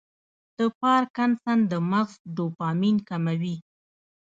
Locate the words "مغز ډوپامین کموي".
1.91-3.55